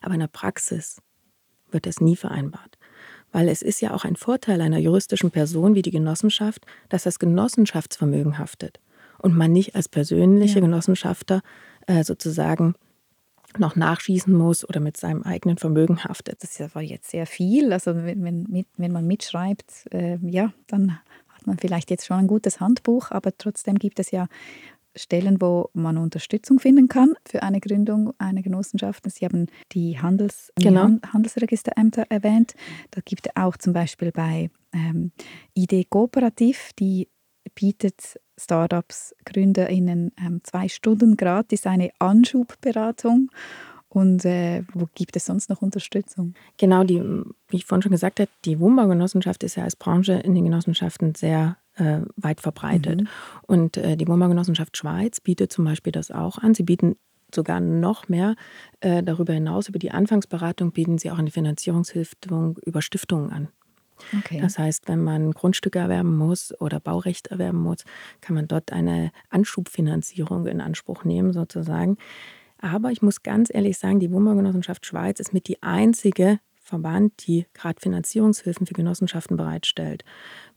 [0.00, 1.00] Aber in der Praxis
[1.70, 2.78] wird das nie vereinbart.
[3.32, 7.18] Weil es ist ja auch ein Vorteil einer juristischen Person wie die Genossenschaft, dass das
[7.18, 8.80] Genossenschaftsvermögen haftet
[9.18, 10.64] und man nicht als persönliche ja.
[10.64, 11.42] Genossenschafter
[11.86, 12.74] äh, sozusagen
[13.58, 16.42] noch nachschießen muss oder mit seinem eigenen Vermögen haftet.
[16.42, 17.72] Das ist aber jetzt sehr viel.
[17.72, 22.26] Also wenn, wenn, wenn man mitschreibt, äh, ja, dann hat man vielleicht jetzt schon ein
[22.26, 24.28] gutes Handbuch, aber trotzdem gibt es ja
[24.96, 29.10] Stellen, wo man Unterstützung finden kann für eine Gründung einer Genossenschaft.
[29.10, 30.98] Sie haben die, Handels genau.
[31.12, 32.54] Handelsregisterämter erwähnt.
[32.90, 35.12] Da gibt es auch zum Beispiel bei ähm,
[35.56, 37.08] ID Kooperativ, die
[37.54, 43.30] bietet Startups, GründerInnen ähm, zwei Stunden gratis eine Anschubberatung.
[43.88, 46.34] Und äh, wo gibt es sonst noch Unterstützung?
[46.58, 50.34] Genau, die, wie ich vorhin schon gesagt habe, die Wohnbaugenossenschaft ist ja als Branche in
[50.34, 53.02] den Genossenschaften sehr äh, weit verbreitet.
[53.02, 53.08] Mhm.
[53.42, 56.54] Und äh, die Wohnbaugenossenschaft Schweiz bietet zum Beispiel das auch an.
[56.54, 56.96] Sie bieten
[57.34, 58.36] sogar noch mehr
[58.80, 59.68] äh, darüber hinaus.
[59.68, 62.14] Über die Anfangsberatung bieten sie auch eine Finanzierungshilfe
[62.64, 63.48] über Stiftungen an.
[64.18, 64.40] Okay.
[64.40, 67.84] Das heißt, wenn man Grundstücke erwerben muss oder Baurecht erwerben muss,
[68.20, 71.96] kann man dort eine Anschubfinanzierung in Anspruch nehmen, sozusagen.
[72.58, 77.46] Aber ich muss ganz ehrlich sagen, die Wohnbaugenossenschaft Schweiz ist mit die einzige Verband, die
[77.52, 80.04] gerade Finanzierungshilfen für Genossenschaften bereitstellt.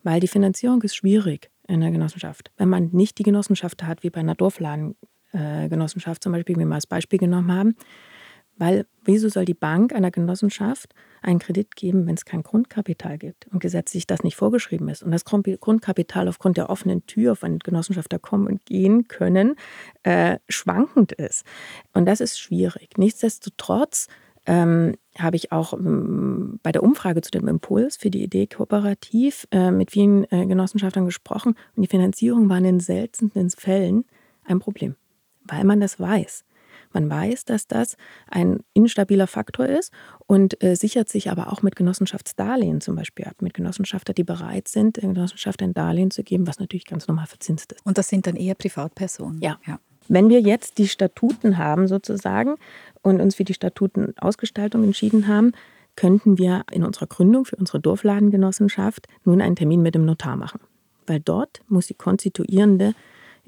[0.04, 2.52] Weil die Finanzierung ist schwierig in der Genossenschaft.
[2.58, 6.88] Wenn man nicht die Genossenschaft hat, wie bei einer Dorfladengenossenschaft zum Beispiel, wie wir als
[6.88, 7.76] Beispiel genommen haben,
[8.56, 13.48] weil wieso soll die Bank einer Genossenschaft einen Kredit geben, wenn es kein Grundkapital gibt
[13.48, 18.20] und gesetzlich das nicht vorgeschrieben ist und das Grundkapital aufgrund der offenen Tür, von Genossenschafter
[18.20, 19.56] kommen und gehen können,
[20.04, 21.46] äh, schwankend ist.
[21.94, 22.98] Und das ist schwierig.
[22.98, 24.08] Nichtsdestotrotz
[24.46, 29.48] ähm, habe ich auch ähm, bei der Umfrage zu dem Impuls für die Idee kooperativ
[29.52, 34.06] äh, mit vielen äh, Genossenschaftern gesprochen und die Finanzierung war in den seltensten Fällen
[34.46, 34.96] ein Problem,
[35.46, 36.44] weil man das weiß.
[36.94, 39.92] Man weiß, dass das ein instabiler Faktor ist
[40.28, 43.42] und äh, sichert sich aber auch mit Genossenschaftsdarlehen zum Beispiel ab.
[43.42, 47.26] Mit Genossenschafter, die bereit sind, der Genossenschaft ein Darlehen zu geben, was natürlich ganz normal
[47.26, 47.86] verzinst ist.
[47.86, 49.42] Und das sind dann eher Privatpersonen?
[49.42, 49.60] Ja.
[49.66, 49.80] ja.
[50.08, 52.56] Wenn wir jetzt die Statuten haben sozusagen
[53.02, 55.54] und uns für die Statutenausgestaltung entschieden haben,
[55.96, 60.60] könnten wir in unserer Gründung für unsere Dorfladengenossenschaft nun einen Termin mit dem Notar machen.
[61.06, 62.94] Weil dort muss die konstituierende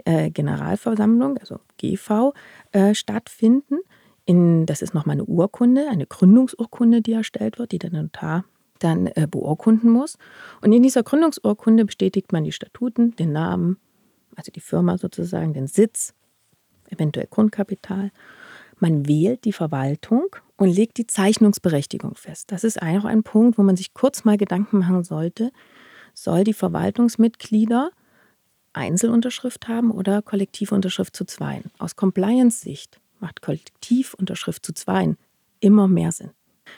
[0.03, 2.33] äh, Generalversammlung, also GV,
[2.71, 3.79] äh, stattfinden.
[4.25, 8.45] In, das ist nochmal eine Urkunde, eine Gründungsurkunde, die erstellt wird, die der Notar
[8.79, 10.17] dann äh, beurkunden muss.
[10.61, 13.77] Und in dieser Gründungsurkunde bestätigt man die Statuten, den Namen,
[14.35, 16.13] also die Firma sozusagen, den Sitz,
[16.95, 18.12] eventuell Grundkapital.
[18.79, 22.51] Man wählt die Verwaltung und legt die Zeichnungsberechtigung fest.
[22.51, 25.51] Das ist auch ein Punkt, wo man sich kurz mal Gedanken machen sollte.
[26.13, 27.91] Soll die Verwaltungsmitglieder
[28.73, 31.71] Einzelunterschrift haben oder Kollektivunterschrift zu zweien?
[31.77, 35.17] Aus Compliance-Sicht macht Kollektivunterschrift zu zweien
[35.60, 36.31] immer mehr Sinn.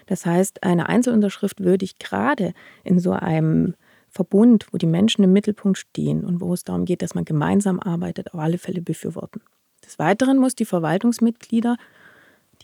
[0.06, 2.54] Das heißt, eine Einzelunterschrift würde ich gerade
[2.84, 3.76] in so einem
[4.10, 7.80] Verbund, wo die Menschen im Mittelpunkt stehen und wo es darum geht, dass man gemeinsam
[7.80, 9.42] arbeitet, auf alle Fälle befürworten.
[9.86, 11.78] Des Weiteren muss die Verwaltungsmitglieder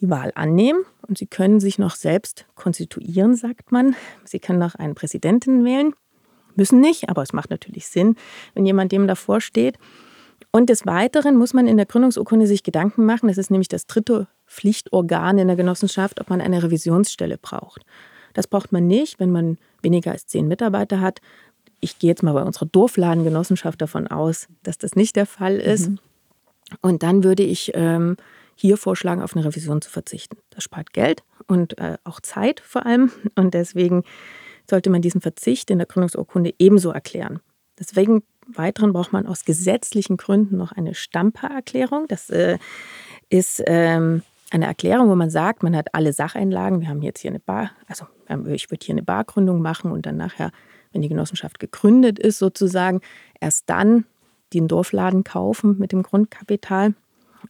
[0.02, 3.96] die Wahl annehmen und sie können sich noch selbst konstituieren, sagt man.
[4.26, 5.94] Sie können noch einen Präsidenten wählen,
[6.56, 8.16] müssen nicht, aber es macht natürlich Sinn,
[8.54, 9.78] wenn jemand dem davor steht.
[10.52, 13.88] Und des Weiteren muss man in der Gründungsurkunde sich Gedanken machen, das ist nämlich das
[13.88, 17.84] dritte Pflichtorgan in der Genossenschaft, ob man eine Revisionsstelle braucht.
[18.34, 21.22] Das braucht man nicht, wenn man weniger als zehn Mitarbeiter hat.
[21.80, 25.90] Ich gehe jetzt mal bei unserer Dorfladengenossenschaft davon aus, dass das nicht der Fall ist.
[25.90, 26.00] Mhm.
[26.82, 28.18] Und dann würde ich ähm,
[28.56, 30.38] hier vorschlagen, auf eine Revision zu verzichten.
[30.50, 33.12] Das spart Geld und äh, auch Zeit vor allem.
[33.36, 34.04] Und deswegen
[34.70, 37.40] sollte man diesen Verzicht in der Gründungsurkunde ebenso erklären.
[37.80, 42.08] Deswegen weiteren braucht man aus gesetzlichen Gründen noch eine Stampererklärung.
[42.08, 42.58] Das äh,
[43.30, 44.22] ist ähm,
[44.52, 46.82] eine Erklärung, wo man sagt, man hat alle Sacheinlagen.
[46.82, 48.06] Wir haben jetzt hier eine Bar, also
[48.48, 50.52] ich würde hier eine Bargründung machen und dann nachher,
[50.92, 53.02] wenn die Genossenschaft gegründet ist, sozusagen,
[53.40, 54.06] erst dann
[54.60, 56.94] den Dorfladen kaufen mit dem Grundkapital.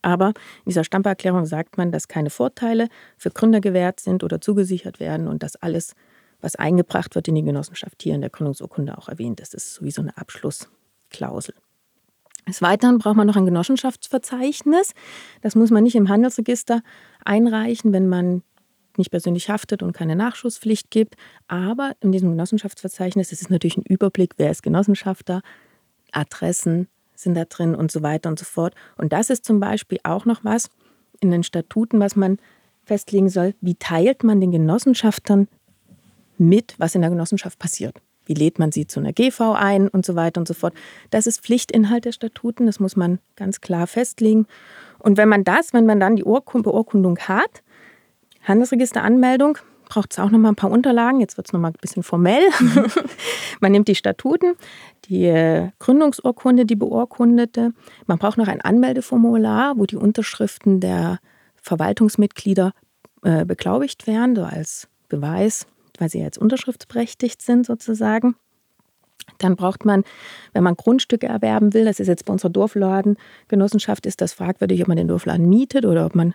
[0.01, 2.87] Aber in dieser Stampererklärung sagt man, dass keine Vorteile
[3.17, 5.93] für Gründer gewährt sind oder zugesichert werden und dass alles,
[6.41, 9.53] was eingebracht wird in die Genossenschaft, hier in der Gründungsurkunde auch erwähnt ist.
[9.53, 11.55] Das ist sowieso eine Abschlussklausel.
[12.47, 14.93] Des Weiteren braucht man noch ein Genossenschaftsverzeichnis.
[15.41, 16.81] Das muss man nicht im Handelsregister
[17.23, 18.43] einreichen, wenn man
[18.97, 21.15] nicht persönlich haftet und keine Nachschusspflicht gibt.
[21.47, 25.41] Aber in diesem Genossenschaftsverzeichnis ist es natürlich ein Überblick, wer ist Genossenschafter,
[26.11, 26.87] Adressen
[27.23, 28.75] sind da drin und so weiter und so fort.
[28.97, 30.69] Und das ist zum Beispiel auch noch was
[31.19, 32.37] in den Statuten, was man
[32.83, 33.55] festlegen soll.
[33.61, 35.47] Wie teilt man den Genossenschaftern
[36.37, 38.01] mit, was in der Genossenschaft passiert?
[38.25, 40.73] Wie lädt man sie zu einer GV ein und so weiter und so fort.
[41.09, 44.47] Das ist Pflichtinhalt der Statuten, das muss man ganz klar festlegen.
[44.99, 47.63] Und wenn man das, wenn man dann die Beurkundung hat,
[48.43, 49.57] Handelsregisteranmeldung,
[49.89, 51.19] braucht es auch noch mal ein paar Unterlagen.
[51.19, 52.43] Jetzt wird es noch mal ein bisschen formell.
[53.59, 54.55] Man nimmt die Statuten,
[55.05, 57.73] die äh, Gründungsurkunde, die beurkundete.
[58.05, 61.19] Man braucht noch ein Anmeldeformular, wo die Unterschriften der
[61.61, 62.73] Verwaltungsmitglieder
[63.23, 65.65] äh, beglaubigt werden, so als Beweis,
[65.97, 68.35] weil sie jetzt unterschriftsberechtigt sind sozusagen.
[69.37, 70.03] Dann braucht man,
[70.53, 74.87] wenn man Grundstücke erwerben will, das ist jetzt bei unserer Dorfladengenossenschaft, ist das fragwürdig, ob
[74.87, 76.33] man den Dorfladen mietet oder ob man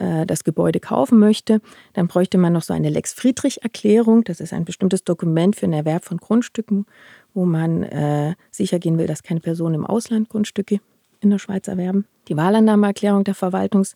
[0.00, 1.60] äh, das Gebäude kaufen möchte.
[1.92, 4.24] Dann bräuchte man noch so eine Lex Friedrich-Erklärung.
[4.24, 6.86] Das ist ein bestimmtes Dokument für den Erwerb von Grundstücken,
[7.34, 10.80] wo man äh, sicher gehen will, dass keine Personen im Ausland Grundstücke
[11.20, 12.06] in der Schweiz erwerben.
[12.28, 13.94] Die Wahlannahmeerklärung der Verwaltungs-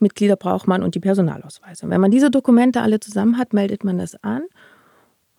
[0.00, 1.86] Mitglieder braucht man und die Personalausweise.
[1.86, 4.42] Und wenn man diese Dokumente alle zusammen hat, meldet man das an.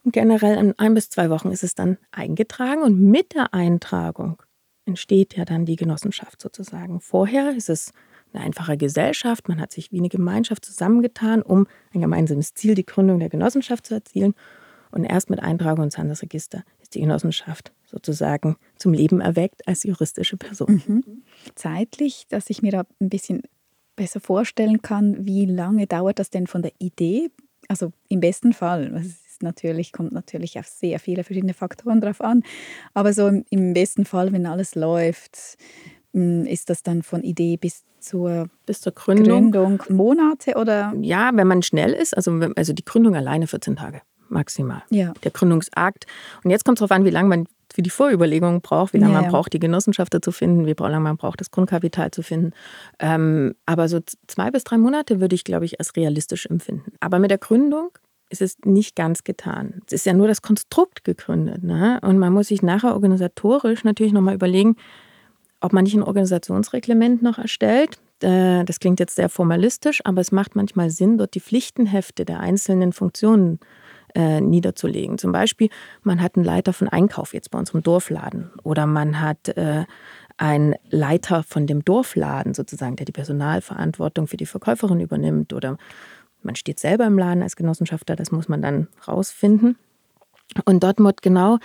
[0.03, 2.81] Und generell in ein bis zwei Wochen ist es dann eingetragen.
[2.81, 4.41] Und mit der Eintragung
[4.85, 7.01] entsteht ja dann die Genossenschaft sozusagen.
[7.01, 7.91] Vorher ist es
[8.33, 9.47] eine einfache Gesellschaft.
[9.47, 13.85] Man hat sich wie eine Gemeinschaft zusammengetan, um ein gemeinsames Ziel, die Gründung der Genossenschaft
[13.85, 14.33] zu erzielen.
[14.91, 20.37] Und erst mit Eintragung ins Handelsregister ist die Genossenschaft sozusagen zum Leben erweckt als juristische
[20.37, 20.81] Person.
[20.87, 21.03] Mhm.
[21.55, 23.43] Zeitlich, dass ich mir da ein bisschen
[23.95, 27.29] besser vorstellen kann, wie lange dauert das denn von der Idee?
[27.67, 32.21] Also im besten Fall, es ist natürlich, kommt natürlich auf sehr viele verschiedene Faktoren drauf
[32.21, 32.43] an,
[32.93, 35.57] aber so im, im besten Fall, wenn alles läuft,
[36.45, 39.51] ist das dann von Idee bis zur, bis zur Gründung.
[39.51, 40.93] Gründung Monate oder?
[41.01, 44.83] Ja, wenn man schnell ist, also, also die Gründung alleine 14 Tage maximal.
[44.89, 45.13] Ja.
[45.23, 46.05] Der Gründungsakt.
[46.43, 49.13] Und jetzt kommt es darauf an, wie lange man für die Vorüberlegungen braucht, wie lange
[49.13, 52.51] ja, man braucht, die Genossenschafter zu finden, wie lange man braucht, das Grundkapital zu finden.
[52.99, 56.93] Ähm, aber so zwei bis drei Monate würde ich, glaube ich, als realistisch empfinden.
[56.99, 57.89] Aber mit der Gründung
[58.29, 59.81] ist es nicht ganz getan.
[59.87, 61.63] Es ist ja nur das Konstrukt gegründet.
[61.63, 61.99] Ne?
[62.01, 64.75] Und man muss sich nachher organisatorisch natürlich nochmal überlegen,
[65.61, 67.99] ob man nicht ein Organisationsreglement noch erstellt.
[68.21, 72.39] Äh, das klingt jetzt sehr formalistisch, aber es macht manchmal Sinn, dort die Pflichtenhefte der
[72.39, 73.59] einzelnen Funktionen
[74.15, 75.17] äh, niederzulegen.
[75.17, 75.69] Zum Beispiel,
[76.03, 79.85] man hat einen Leiter von Einkauf jetzt bei unserem Dorfladen oder man hat äh,
[80.37, 85.77] einen Leiter von dem Dorfladen sozusagen, der die Personalverantwortung für die Verkäuferin übernimmt oder
[86.43, 89.77] man steht selber im Laden als Genossenschafter, das muss man dann rausfinden.
[90.65, 91.57] Und dort wird genau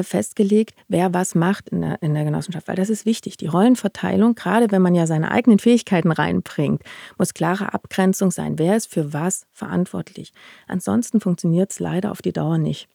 [0.00, 3.36] festgelegt, wer was macht in der, in der Genossenschaft, weil das ist wichtig.
[3.36, 6.82] Die Rollenverteilung, gerade wenn man ja seine eigenen Fähigkeiten reinbringt,
[7.18, 8.58] muss klare Abgrenzung sein.
[8.58, 10.32] Wer ist für was verantwortlich?
[10.66, 12.88] Ansonsten funktioniert es leider auf die Dauer nicht.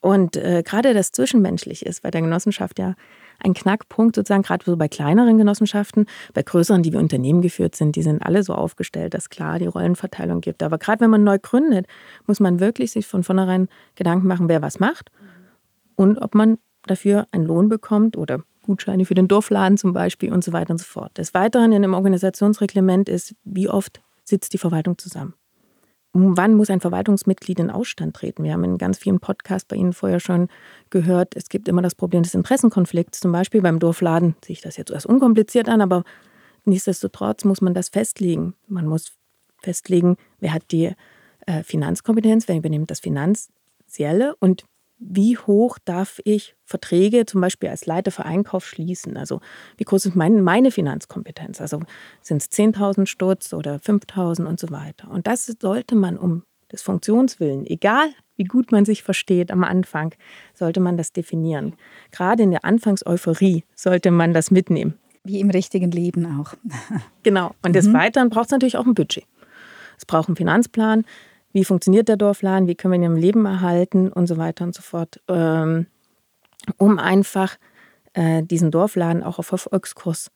[0.00, 2.94] Und äh, gerade das Zwischenmenschliche ist bei der Genossenschaft ja
[3.40, 7.94] ein Knackpunkt sozusagen, gerade so bei kleineren Genossenschaften, bei größeren, die wie Unternehmen geführt sind,
[7.96, 10.62] die sind alle so aufgestellt, dass klar die Rollenverteilung gibt.
[10.62, 11.86] Aber gerade wenn man neu gründet,
[12.26, 15.10] muss man wirklich sich von vornherein Gedanken machen, wer was macht
[15.98, 20.44] und ob man dafür einen Lohn bekommt oder Gutscheine für den Dorfladen zum Beispiel und
[20.44, 21.16] so weiter und so fort.
[21.18, 25.34] Des Weiteren in dem Organisationsreglement ist, wie oft sitzt die Verwaltung zusammen
[26.12, 28.44] wann muss ein Verwaltungsmitglied in Ausstand treten?
[28.44, 30.48] Wir haben in ganz vielen Podcasts bei Ihnen vorher schon
[30.90, 33.20] gehört, es gibt immer das Problem des Interessenkonflikts.
[33.20, 36.04] Zum Beispiel beim Dorfladen sehe ich das jetzt erst unkompliziert an, aber
[36.64, 38.54] nichtsdestotrotz muss man das festlegen.
[38.66, 39.12] Man muss
[39.62, 40.92] festlegen, wer hat die
[41.46, 44.64] äh, Finanzkompetenz, wer übernimmt das Finanzielle und
[44.98, 49.16] wie hoch darf ich Verträge zum Beispiel als Leiter für Einkauf schließen?
[49.16, 49.40] Also
[49.76, 51.60] wie groß ist mein, meine Finanzkompetenz?
[51.60, 51.80] Also
[52.20, 55.10] sind es 10.000 Stutz oder 5.000 und so weiter.
[55.10, 60.14] Und das sollte man um des Funktionswillen, egal wie gut man sich versteht am Anfang,
[60.54, 61.74] sollte man das definieren.
[62.12, 64.94] Gerade in der Anfangseuphorie sollte man das mitnehmen.
[65.24, 66.54] Wie im richtigen Leben auch.
[67.22, 67.54] genau.
[67.62, 67.94] Und des mhm.
[67.94, 69.24] Weiteren braucht es natürlich auch ein Budget.
[69.96, 71.04] Es braucht einen Finanzplan,
[71.52, 74.74] wie funktioniert der Dorfladen, wie können wir ihn im Leben erhalten und so weiter und
[74.74, 75.86] so fort, ähm,
[76.76, 77.56] um einfach
[78.14, 80.30] äh, diesen Dorfladen auch auf Erfolgskurs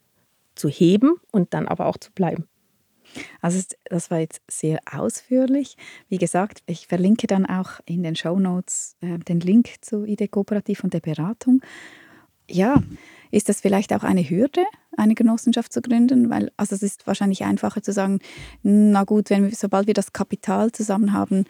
[0.54, 2.48] zu heben und dann aber auch zu bleiben.
[3.40, 5.76] Also das war jetzt sehr ausführlich.
[6.08, 10.30] Wie gesagt, ich verlinke dann auch in den Show Notes äh, den Link zu ID
[10.30, 11.60] Kooperativ und der Beratung.
[12.48, 12.82] Ja,
[13.32, 14.62] ist das vielleicht auch eine Hürde,
[14.96, 16.30] eine Genossenschaft zu gründen?
[16.30, 18.20] Weil, also es ist wahrscheinlich einfacher zu sagen,
[18.62, 21.46] na gut, wenn wir, sobald wir das Kapital zusammen haben,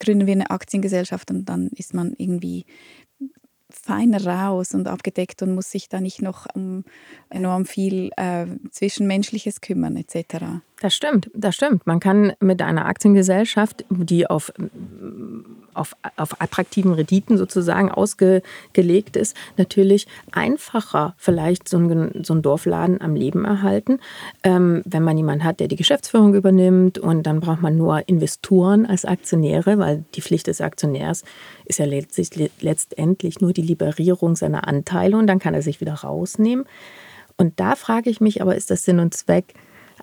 [0.00, 2.64] gründen wir eine Aktiengesellschaft und dann ist man irgendwie
[3.68, 6.84] feiner raus und abgedeckt und muss sich da nicht noch um
[7.28, 10.62] enorm viel äh, Zwischenmenschliches kümmern etc.
[10.80, 11.86] Das stimmt, das stimmt.
[11.86, 14.52] Man kann mit einer Aktiengesellschaft, die auf
[15.76, 23.00] auf, auf attraktiven Renditen sozusagen ausgelegt ist, natürlich einfacher vielleicht so ein, so ein Dorfladen
[23.00, 24.00] am Leben erhalten,
[24.42, 28.86] ähm, wenn man jemanden hat, der die Geschäftsführung übernimmt und dann braucht man nur Investoren
[28.86, 31.24] als Aktionäre, weil die Pflicht des Aktionärs
[31.66, 35.94] ist ja letztlich, letztendlich nur die Liberierung seiner Anteile und dann kann er sich wieder
[35.94, 36.64] rausnehmen.
[37.38, 39.54] Und da frage ich mich aber, ist das Sinn und Zweck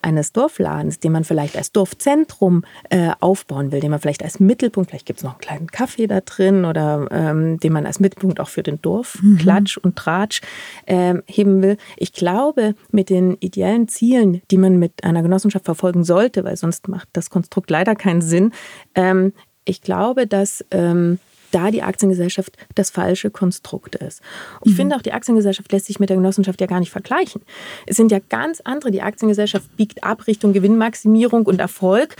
[0.03, 4.89] eines Dorfladens, den man vielleicht als Dorfzentrum äh, aufbauen will, den man vielleicht als Mittelpunkt,
[4.89, 8.39] vielleicht gibt es noch einen kleinen Kaffee da drin oder ähm, den man als Mittelpunkt
[8.39, 9.83] auch für den Dorfklatsch mhm.
[9.83, 10.41] und Tratsch
[10.85, 11.77] äh, heben will.
[11.97, 16.87] Ich glaube, mit den ideellen Zielen, die man mit einer Genossenschaft verfolgen sollte, weil sonst
[16.87, 18.51] macht das Konstrukt leider keinen Sinn,
[18.95, 19.33] ähm,
[19.65, 21.19] ich glaube, dass ähm,
[21.53, 24.21] da die Aktiengesellschaft das falsche Konstrukt ist.
[24.61, 24.77] Und ich mhm.
[24.77, 27.41] finde auch, die Aktiengesellschaft lässt sich mit der Genossenschaft ja gar nicht vergleichen.
[27.85, 28.91] Es sind ja ganz andere.
[28.91, 32.15] Die Aktiengesellschaft biegt ab Richtung Gewinnmaximierung und Erfolg.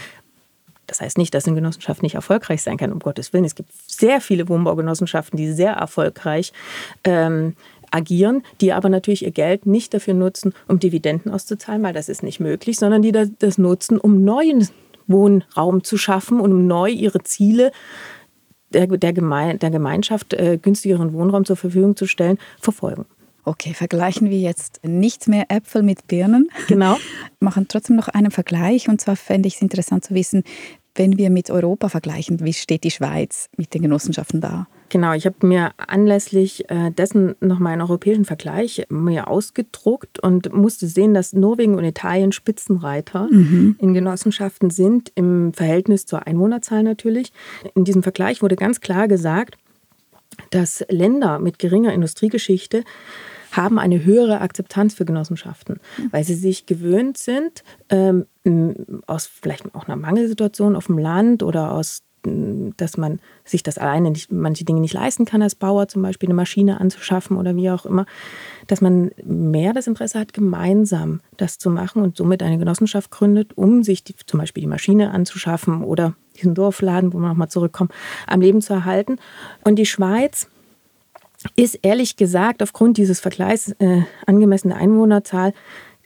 [0.86, 3.44] Das heißt nicht, dass eine Genossenschaft nicht erfolgreich sein kann, um Gottes Willen.
[3.44, 6.52] Es gibt sehr viele Wohnbaugenossenschaften, die sehr erfolgreich
[7.04, 7.56] ähm,
[7.90, 12.22] agieren, die aber natürlich ihr Geld nicht dafür nutzen, um Dividenden auszuzahlen, weil das ist
[12.22, 14.68] nicht möglich, sondern die das nutzen, um neuen
[15.06, 17.72] Wohnraum zu schaffen und um neu ihre Ziele
[18.74, 23.06] der, der, Geme der Gemeinschaft äh, günstigeren Wohnraum zur Verfügung zu stellen, verfolgen.
[23.46, 26.48] Okay, vergleichen wir jetzt nicht mehr Äpfel mit Birnen.
[26.66, 26.96] Genau.
[27.40, 28.88] Machen trotzdem noch einen Vergleich.
[28.88, 30.44] Und zwar fände ich es interessant zu wissen,
[30.94, 34.66] wenn wir mit Europa vergleichen, wie steht die Schweiz mit den Genossenschaften da?
[34.94, 40.86] Genau, ich habe mir anlässlich äh, dessen nochmal einen europäischen Vergleich mir ausgedruckt und musste
[40.86, 43.74] sehen, dass Norwegen und Italien Spitzenreiter mhm.
[43.80, 47.32] in Genossenschaften sind, im Verhältnis zur Einwohnerzahl natürlich.
[47.74, 49.56] In diesem Vergleich wurde ganz klar gesagt,
[50.50, 52.84] dass Länder mit geringer Industriegeschichte
[53.50, 56.12] haben eine höhere Akzeptanz für Genossenschaften, mhm.
[56.12, 58.26] weil sie sich gewöhnt sind, ähm,
[59.08, 64.10] aus vielleicht auch einer Mangelsituation auf dem Land oder aus dass man sich das alleine
[64.10, 67.70] nicht, manche Dinge nicht leisten kann als Bauer, zum Beispiel eine Maschine anzuschaffen oder wie
[67.70, 68.06] auch immer,
[68.66, 73.56] dass man mehr das Interesse hat, gemeinsam das zu machen und somit eine Genossenschaft gründet,
[73.56, 77.90] um sich die, zum Beispiel die Maschine anzuschaffen oder diesen Dorfladen, wo wir nochmal zurückkommen,
[78.26, 79.18] am Leben zu erhalten.
[79.62, 80.48] Und die Schweiz
[81.56, 85.52] ist ehrlich gesagt aufgrund dieses Vergleichs äh, angemessene Einwohnerzahl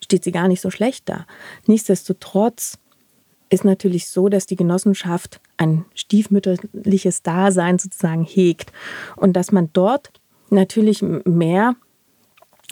[0.03, 1.27] steht sie gar nicht so schlecht da.
[1.67, 2.79] Nichtsdestotrotz
[3.51, 8.73] ist natürlich so, dass die Genossenschaft ein stiefmütterliches Dasein sozusagen hegt
[9.17, 10.11] und dass man dort
[10.51, 11.75] natürlich mehr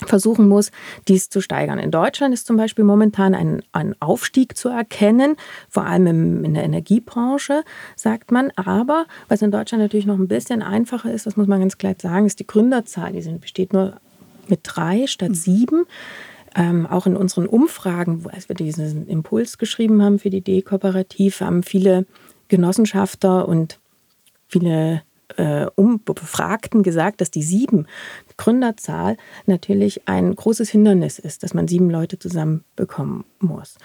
[0.04, 0.72] versuchen muss,
[1.08, 1.78] dies zu steigern.
[1.78, 5.36] In Deutschland ist zum Beispiel momentan ein, ein Aufstieg zu erkennen,
[5.70, 7.62] vor allem im, in der Energiebranche,
[7.94, 8.52] sagt man.
[8.56, 11.94] Aber was in Deutschland natürlich noch ein bisschen einfacher ist, das muss man ganz klar
[11.98, 13.12] sagen, ist die Gründerzahl.
[13.12, 13.94] Die sind, besteht nur
[14.48, 15.34] mit drei statt mhm.
[15.34, 15.84] sieben.
[16.54, 21.62] Ähm, auch in unseren Umfragen, als wir diesen Impuls geschrieben haben für die D-Kooperativ, haben
[21.62, 22.06] viele
[22.48, 23.78] Genossenschafter und
[24.48, 25.02] viele
[25.36, 25.66] äh,
[26.04, 27.86] Befragten gesagt, dass die sieben
[28.36, 33.76] Gründerzahl natürlich ein großes Hindernis ist, dass man sieben Leute zusammenbekommen muss.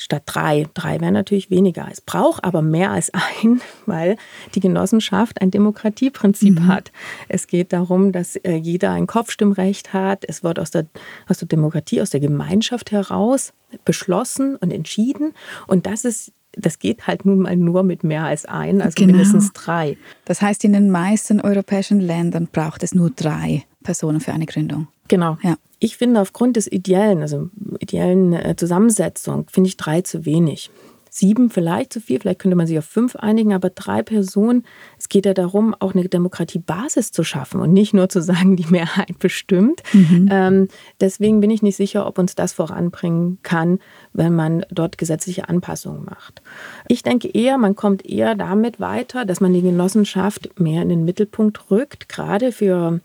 [0.00, 0.66] Statt drei.
[0.74, 1.88] Drei wäre natürlich weniger.
[1.90, 4.16] Es braucht aber mehr als ein, weil
[4.54, 6.66] die Genossenschaft ein Demokratieprinzip mhm.
[6.68, 6.92] hat.
[7.28, 10.24] Es geht darum, dass äh, jeder ein Kopfstimmrecht hat.
[10.26, 10.86] Es wird aus der,
[11.28, 13.52] aus der Demokratie, aus der Gemeinschaft heraus
[13.84, 15.34] beschlossen und entschieden.
[15.66, 19.12] Und das ist das geht halt nun mal nur mit mehr als ein, also genau.
[19.12, 19.96] mindestens drei.
[20.24, 24.88] Das heißt, in den meisten europäischen Ländern braucht es nur drei Personen für eine Gründung.
[25.08, 25.38] Genau.
[25.42, 25.56] Ja.
[25.78, 30.70] Ich finde aufgrund des ideellen, also ideellen äh, Zusammensetzung, finde ich drei zu wenig
[31.18, 34.64] sieben vielleicht zu viel, vielleicht könnte man sich auf fünf einigen, aber drei Personen,
[34.98, 38.66] es geht ja darum, auch eine Demokratiebasis zu schaffen und nicht nur zu sagen, die
[38.70, 39.82] Mehrheit bestimmt.
[39.92, 40.28] Mhm.
[40.30, 40.68] Ähm,
[41.00, 43.78] deswegen bin ich nicht sicher, ob uns das voranbringen kann,
[44.12, 46.42] wenn man dort gesetzliche Anpassungen macht.
[46.88, 51.04] Ich denke eher, man kommt eher damit weiter, dass man die Genossenschaft mehr in den
[51.04, 53.00] Mittelpunkt rückt, gerade für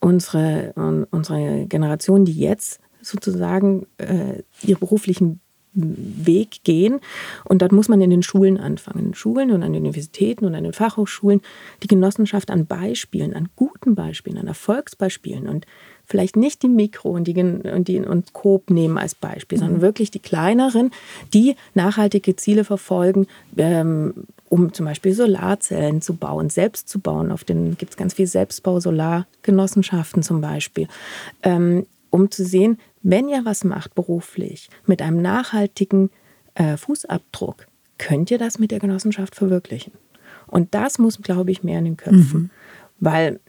[0.00, 0.72] unsere,
[1.10, 5.40] unsere Generation, die jetzt sozusagen äh, ihre beruflichen
[5.74, 7.00] Weg gehen.
[7.44, 8.98] Und dort muss man in den Schulen anfangen.
[9.00, 11.40] In den Schulen und an den Universitäten und an den Fachhochschulen
[11.82, 15.66] die Genossenschaft an Beispielen, an guten Beispielen, an Erfolgsbeispielen und
[16.06, 19.62] vielleicht nicht die Mikro und die, und die und Coop nehmen als Beispiel, mhm.
[19.62, 20.90] sondern wirklich die kleineren,
[21.32, 24.14] die nachhaltige Ziele verfolgen, ähm,
[24.48, 27.32] um zum Beispiel Solarzellen zu bauen, selbst zu bauen.
[27.32, 30.88] Auf den gibt es ganz viel Selbstbau-Solargenossenschaften zum Beispiel.
[31.42, 36.10] Ähm, um zu sehen, wenn ihr was macht beruflich mit einem nachhaltigen
[36.54, 37.66] äh, Fußabdruck,
[37.98, 39.92] könnt ihr das mit der Genossenschaft verwirklichen.
[40.46, 42.40] Und das muss, glaube ich, mehr in den Köpfen.
[42.40, 42.50] Mhm.
[42.98, 43.40] Weil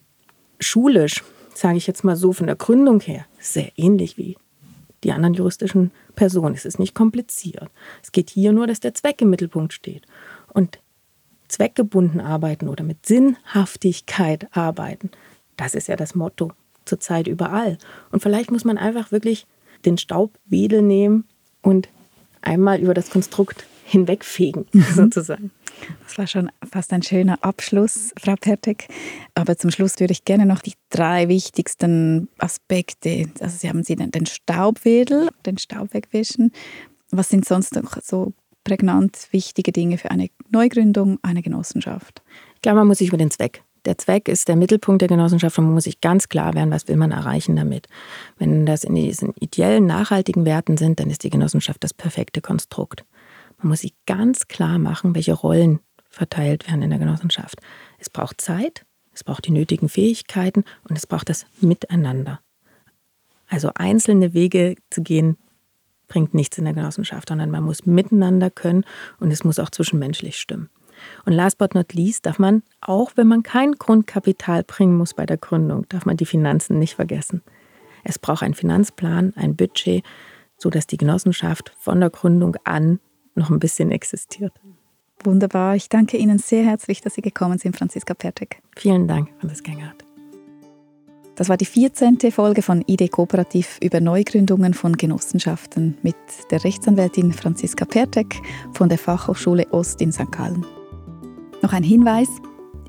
[0.60, 4.38] schulisch, sage ich jetzt mal so, von der Gründung her, sehr ähnlich wie
[5.04, 6.56] die anderen juristischen Personen.
[6.56, 7.70] Es ist nicht kompliziert.
[8.04, 10.06] Es geht hier nur, dass der Zweck im Mittelpunkt steht.
[10.54, 10.80] Und
[11.48, 15.12] zweckgebunden arbeiten oder mit Sinnhaftigkeit arbeiten,
[15.56, 16.52] das ist ja das Motto
[16.86, 17.78] zurzeit überall.
[18.12, 19.45] Und vielleicht muss man einfach wirklich
[19.86, 21.26] den Staubwedel nehmen
[21.62, 21.89] und
[22.41, 24.84] einmal über das Konstrukt hinwegfegen, mhm.
[24.93, 25.52] sozusagen.
[26.04, 28.88] Das war schon fast ein schöner Abschluss, Frau Pertek.
[29.34, 33.95] Aber zum Schluss würde ich gerne noch die drei wichtigsten Aspekte, also Sie haben Sie
[33.95, 36.52] den Staubwedel, den Staub wegwischen.
[37.12, 42.24] Was sind sonst noch so prägnant wichtige Dinge für eine Neugründung, eine Genossenschaft?
[42.56, 45.58] Ich glaube, man muss sich über den Zweck der Zweck ist der Mittelpunkt der Genossenschaft
[45.58, 47.88] und man muss sich ganz klar werden, was will man erreichen damit.
[48.38, 53.06] Wenn das in diesen ideellen, nachhaltigen Werten sind, dann ist die Genossenschaft das perfekte Konstrukt.
[53.58, 57.60] Man muss sich ganz klar machen, welche Rollen verteilt werden in der Genossenschaft.
[57.98, 62.39] Es braucht Zeit, es braucht die nötigen Fähigkeiten und es braucht das Miteinander.
[63.48, 65.38] Also einzelne Wege zu gehen,
[66.08, 68.86] bringt nichts in der Genossenschaft, sondern man muss miteinander können
[69.19, 70.69] und es muss auch zwischenmenschlich stimmen.
[71.26, 75.26] Und last but not least darf man, auch wenn man kein Grundkapital bringen muss bei
[75.26, 77.41] der Gründung, darf man die Finanzen nicht vergessen.
[78.04, 80.04] Es braucht einen Finanzplan, ein Budget,
[80.58, 83.00] sodass die Genossenschaft von der Gründung an
[83.34, 84.54] noch ein bisschen existiert.
[85.24, 85.76] Wunderbar.
[85.76, 88.62] Ich danke Ihnen sehr herzlich, dass Sie gekommen sind, Franziska Pertek.
[88.76, 90.06] Vielen Dank, Franziska Engert.
[91.36, 92.20] Das war die 14.
[92.32, 96.15] Folge von ID Kooperativ über Neugründungen von Genossenschaften mit
[96.50, 98.41] der Rechtsanwältin Franziska Pertek
[98.74, 100.32] von der Fachhochschule Ost in St.
[100.32, 100.65] Gallen.
[101.65, 102.30] Noch ein Hinweis.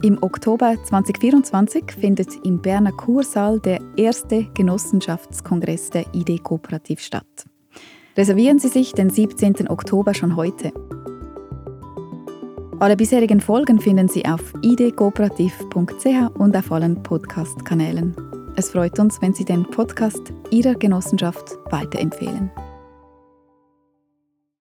[0.02, 7.46] Im Oktober 2024 findet im Berner Kursaal der erste Genossenschaftskongress der ID Kooperativ statt.
[8.18, 9.70] Reservieren Sie sich den 17.
[9.70, 10.74] Oktober schon heute.
[12.78, 18.14] Alle bisherigen Folgen finden Sie auf idkooperativ.ch und auf allen Podcast-Kanälen.
[18.56, 22.50] Es freut uns, wenn Sie den Podcast Ihrer Genossenschaft weiterempfehlen.